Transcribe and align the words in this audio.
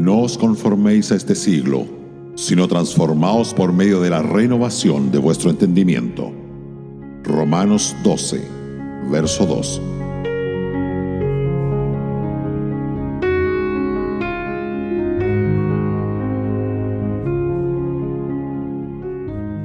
No 0.00 0.22
os 0.22 0.38
conforméis 0.38 1.12
a 1.12 1.16
este 1.16 1.34
siglo, 1.34 1.86
sino 2.34 2.66
transformaos 2.66 3.52
por 3.52 3.70
medio 3.70 4.00
de 4.00 4.08
la 4.08 4.22
renovación 4.22 5.12
de 5.12 5.18
vuestro 5.18 5.50
entendimiento. 5.50 6.32
Romanos 7.22 7.94
12, 8.02 8.40
verso 9.10 9.44
2. 9.44 9.82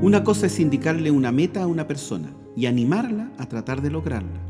Una 0.00 0.24
cosa 0.24 0.46
es 0.46 0.58
indicarle 0.58 1.10
una 1.10 1.30
meta 1.30 1.64
a 1.64 1.66
una 1.66 1.86
persona 1.86 2.32
y 2.56 2.64
animarla 2.64 3.30
a 3.36 3.50
tratar 3.50 3.82
de 3.82 3.90
lograrla. 3.90 4.40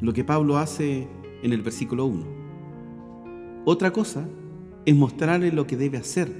Lo 0.00 0.12
que 0.12 0.22
Pablo 0.22 0.56
hace 0.56 1.08
en 1.42 1.52
el 1.52 1.62
versículo 1.62 2.06
1. 2.06 2.24
Otra 3.64 3.92
cosa 3.92 4.24
es 4.86 4.94
mostrarle 4.94 5.50
lo 5.52 5.66
que 5.66 5.76
debe 5.76 5.98
hacer 5.98 6.30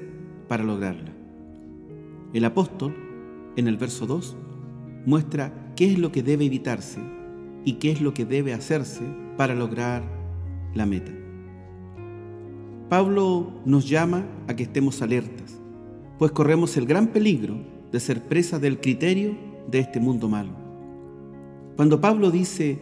para 0.49 0.65
lograrla. 0.65 1.13
El 2.33 2.45
apóstol, 2.45 2.95
en 3.57 3.69
el 3.69 3.77
verso 3.77 4.07
2, 4.07 4.37
muestra 5.07 5.73
qué 5.77 5.93
es 5.93 5.99
lo 5.99 6.13
que 6.13 6.23
debe 6.23 6.45
evitarse 6.45 7.01
y 7.65 7.75
qué 7.75 7.93
es 7.93 8.01
lo 8.01 8.13
que 8.13 8.25
debe 8.25 8.53
hacerse 8.53 9.03
para 9.37 9.55
lograr 9.55 10.03
la 10.75 10.87
meta. 10.87 11.13
Pablo 12.89 13.53
nos 13.65 13.89
llama 13.89 14.27
a 14.47 14.55
que 14.55 14.65
estemos 14.65 15.01
alertas, 15.01 15.59
pues 16.19 16.33
corremos 16.33 16.77
el 16.77 16.87
gran 16.87 17.09
peligro 17.09 17.57
de 17.91 18.01
ser 18.01 18.23
presa 18.23 18.59
del 18.59 18.81
criterio 18.81 19.37
de 19.71 19.79
este 19.79 20.01
mundo 20.01 20.29
malo. 20.29 20.51
Cuando 21.77 22.01
Pablo 22.01 22.31
dice, 22.31 22.79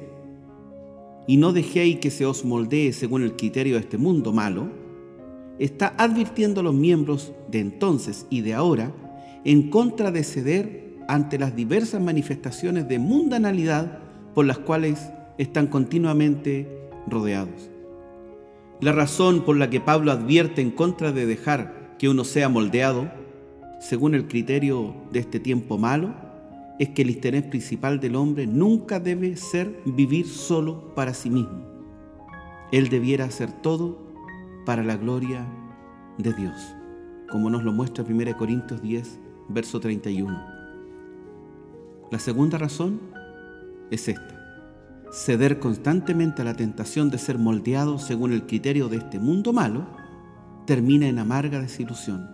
y 1.26 1.36
no 1.36 1.52
dejéis 1.52 1.98
que 1.98 2.10
se 2.10 2.26
os 2.26 2.44
moldee 2.44 2.92
según 2.92 3.22
el 3.22 3.36
criterio 3.36 3.74
de 3.74 3.80
este 3.80 3.96
mundo 3.96 4.32
malo, 4.32 4.81
está 5.58 5.94
advirtiendo 5.98 6.60
a 6.60 6.64
los 6.64 6.74
miembros 6.74 7.32
de 7.48 7.60
entonces 7.60 8.26
y 8.30 8.40
de 8.40 8.54
ahora 8.54 8.92
en 9.44 9.70
contra 9.70 10.10
de 10.10 10.24
ceder 10.24 10.96
ante 11.08 11.38
las 11.38 11.54
diversas 11.54 12.00
manifestaciones 12.00 12.88
de 12.88 12.98
mundanalidad 12.98 13.98
por 14.34 14.46
las 14.46 14.58
cuales 14.58 15.10
están 15.38 15.66
continuamente 15.66 16.68
rodeados. 17.06 17.70
La 18.80 18.92
razón 18.92 19.44
por 19.44 19.56
la 19.56 19.70
que 19.70 19.80
Pablo 19.80 20.10
advierte 20.10 20.60
en 20.60 20.70
contra 20.70 21.12
de 21.12 21.26
dejar 21.26 21.94
que 21.98 22.08
uno 22.08 22.24
sea 22.24 22.48
moldeado, 22.48 23.10
según 23.80 24.14
el 24.14 24.26
criterio 24.26 24.94
de 25.12 25.20
este 25.20 25.38
tiempo 25.38 25.78
malo, 25.78 26.14
es 26.78 26.88
que 26.88 27.02
el 27.02 27.10
interés 27.10 27.44
principal 27.44 28.00
del 28.00 28.16
hombre 28.16 28.46
nunca 28.46 28.98
debe 28.98 29.36
ser 29.36 29.80
vivir 29.84 30.26
solo 30.26 30.94
para 30.94 31.14
sí 31.14 31.30
mismo. 31.30 31.62
Él 32.72 32.88
debiera 32.88 33.26
hacer 33.26 33.52
todo 33.52 34.01
para 34.64 34.82
la 34.82 34.96
gloria 34.96 35.46
de 36.18 36.32
Dios, 36.32 36.74
como 37.30 37.50
nos 37.50 37.64
lo 37.64 37.72
muestra 37.72 38.04
1 38.08 38.36
Corintios 38.36 38.82
10, 38.82 39.20
verso 39.48 39.80
31. 39.80 40.38
La 42.10 42.18
segunda 42.18 42.58
razón 42.58 43.00
es 43.90 44.08
esta. 44.08 44.38
Ceder 45.10 45.58
constantemente 45.58 46.42
a 46.42 46.44
la 46.44 46.54
tentación 46.54 47.10
de 47.10 47.18
ser 47.18 47.38
moldeado 47.38 47.98
según 47.98 48.32
el 48.32 48.46
criterio 48.46 48.88
de 48.88 48.98
este 48.98 49.18
mundo 49.18 49.52
malo 49.52 49.86
termina 50.66 51.06
en 51.06 51.18
amarga 51.18 51.60
desilusión, 51.60 52.30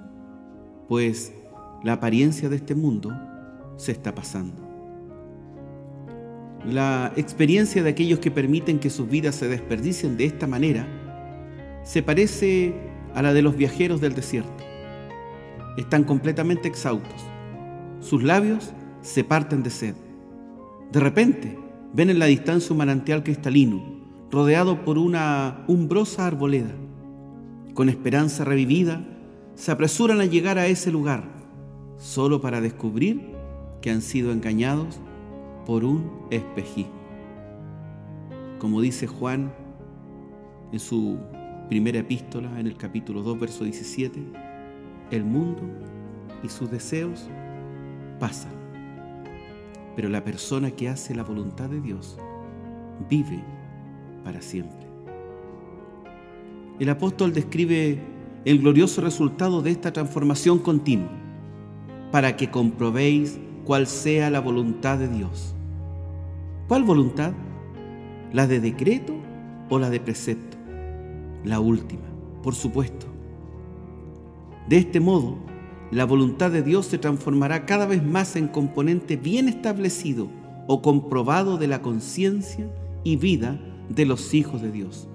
pues 0.89 1.33
la 1.83 1.95
apariencia 1.95 2.49
de 2.49 2.57
este 2.57 2.75
mundo 2.75 3.11
se 3.77 3.93
está 3.93 4.15
pasando. 4.15 4.69
La 6.65 7.13
experiencia 7.17 7.83
de 7.83 7.91
aquellos 7.91 8.19
que 8.19 8.31
permiten 8.31 8.79
que 8.79 8.91
sus 8.91 9.09
vidas 9.09 9.37
se 9.37 9.49
desperdicien 9.49 10.17
de 10.17 10.27
esta 10.27 10.47
manera 10.47 11.08
se 11.89 12.03
parece 12.03 12.75
a 13.15 13.23
la 13.23 13.33
de 13.33 13.41
los 13.41 13.57
viajeros 13.57 14.03
del 14.03 14.15
desierto. 14.15 14.63
Están 15.79 16.05
completamente 16.05 16.69
exhaustos. 16.69 17.25
Sus 18.01 18.23
labios 18.23 18.75
se 19.01 19.25
parten 19.25 19.63
de 19.63 19.71
sed. 19.71 19.95
De 20.93 21.01
repente 21.01 21.59
ven 21.95 22.11
en 22.11 22.19
la 22.19 22.27
distancia 22.27 22.73
un 22.73 22.79
manantial 22.79 23.23
cristalino, 23.23 23.83
rodeado 24.31 24.85
por 24.85 24.99
una 24.99 25.65
umbrosa 25.67 26.27
arboleda. 26.27 26.75
Con 27.73 27.89
esperanza 27.89 28.45
revivida, 28.45 29.03
se 29.55 29.73
apresuran 29.73 30.21
a 30.21 30.27
llegar 30.27 30.59
a 30.59 30.67
ese 30.67 30.93
lugar, 30.93 31.25
solo 31.97 32.43
para 32.43 32.61
descubrir 32.61 33.31
que 33.81 33.91
han 33.91 34.03
sido 34.03 34.31
engañados 34.33 35.01
por 35.65 35.87
un 35.87 36.27
espejismo. 36.31 36.93
Como 38.59 38.83
dice 38.83 39.07
Juan 39.07 39.55
en 40.71 40.81
su 40.81 41.19
primera 41.69 41.99
epístola, 41.99 42.59
en 42.59 42.67
el 42.67 42.77
capítulo 42.77 43.23
2, 43.23 43.39
verso 43.39 43.65
17, 43.65 44.21
el 45.11 45.25
mundo 45.25 45.63
y 46.43 46.49
sus 46.49 46.71
deseos 46.71 47.29
pasan, 48.19 48.53
pero 49.95 50.09
la 50.09 50.25
persona 50.25 50.71
que 50.71 50.89
hace 50.89 51.15
la 51.15 51.25
voluntad 51.25 51.69
de 51.69 51.81
Dios 51.81 52.19
vive 53.11 53.43
para 54.25 54.41
siempre. 54.41 54.87
El 56.79 56.89
apóstol 56.89 57.35
describe 57.35 57.99
el 58.45 58.61
glorioso 58.61 59.03
resultado 59.03 59.61
de 59.61 59.71
esta 59.71 59.93
transformación 59.93 60.61
continua, 60.61 61.11
para 62.11 62.37
que 62.37 62.51
comprobéis 62.51 63.39
cuál 63.67 63.87
sea 63.87 64.31
la 64.31 64.41
voluntad 64.41 64.99
de 64.99 65.09
Dios. 65.09 65.55
¿Cuál 66.67 66.85
voluntad? 66.85 67.35
¿La 68.33 68.47
de 68.47 68.61
decreto 68.61 69.15
o 69.69 69.79
la 69.79 69.91
de 69.91 70.01
precepto? 70.01 70.48
La 71.45 71.61
última, 71.61 72.03
por 72.43 72.55
supuesto. 72.55 73.07
De 74.69 74.79
este 74.79 75.01
modo, 75.01 75.39
la 75.91 76.05
voluntad 76.05 76.51
de 76.51 76.63
Dios 76.63 76.87
se 76.87 76.99
transformará 76.99 77.65
cada 77.65 77.87
vez 77.87 78.05
más 78.05 78.37
en 78.37 78.49
componente 78.49 79.17
bien 79.17 79.49
establecido 79.49 80.29
o 80.67 80.83
comprobado 80.83 81.57
de 81.57 81.69
la 81.69 81.81
conciencia 81.81 82.71
y 83.05 83.17
vida 83.17 83.59
de 83.89 84.05
los 84.05 84.35
hijos 84.35 84.61
de 84.61 84.71
Dios. 84.71 85.09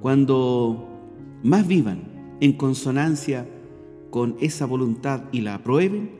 Cuando 0.00 0.88
más 1.42 1.66
vivan 1.66 2.36
en 2.40 2.54
consonancia 2.54 3.48
con 4.10 4.36
esa 4.40 4.66
voluntad 4.66 5.24
y 5.30 5.42
la 5.42 5.54
aprueben, 5.54 6.10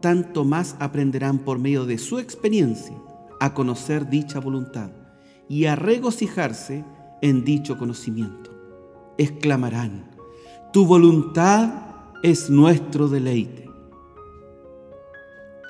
tanto 0.00 0.44
más 0.44 0.76
aprenderán 0.80 1.40
por 1.40 1.58
medio 1.58 1.84
de 1.84 1.98
su 1.98 2.18
experiencia 2.18 2.96
a 3.40 3.52
conocer 3.52 4.08
dicha 4.08 4.40
voluntad 4.40 4.92
y 5.48 5.66
a 5.66 5.76
regocijarse 5.76 6.84
en 7.20 7.44
dicho 7.44 7.78
conocimiento. 7.78 8.50
Exclamarán, 9.18 10.10
tu 10.72 10.86
voluntad 10.86 11.72
es 12.22 12.50
nuestro 12.50 13.08
deleite. 13.08 13.70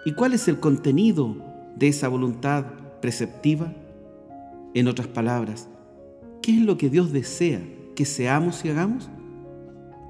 ¿Y 0.04 0.12
cuál 0.14 0.34
es 0.34 0.48
el 0.48 0.60
contenido 0.60 1.36
de 1.76 1.88
esa 1.88 2.08
voluntad 2.08 2.64
preceptiva? 3.00 3.72
En 4.74 4.88
otras 4.88 5.08
palabras, 5.08 5.68
¿qué 6.42 6.52
es 6.52 6.62
lo 6.62 6.76
que 6.76 6.90
Dios 6.90 7.12
desea 7.12 7.60
que 7.94 8.04
seamos 8.04 8.64
y 8.64 8.70
hagamos? 8.70 9.08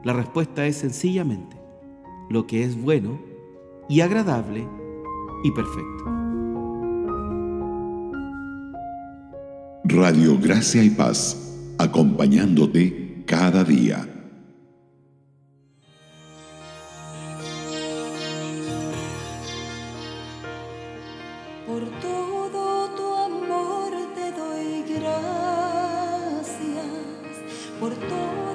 La 0.05 0.13
respuesta 0.13 0.67
es 0.67 0.77
sencillamente 0.77 1.57
lo 2.31 2.47
que 2.47 2.65
es 2.65 2.81
bueno 2.81 3.21
y 3.89 4.01
agradable 4.01 4.67
y 5.45 5.51
perfecto. 5.53 6.26
Radio 9.89 10.37
Gracia 10.37 10.83
y 10.83 10.91
Paz, 10.91 11.37
acompañándote 11.79 13.23
cada 13.25 13.63
día. 13.63 14.05
Por 27.79 27.95
todo 28.11 28.46